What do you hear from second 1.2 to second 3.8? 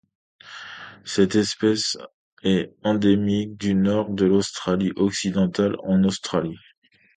espèce est endémique du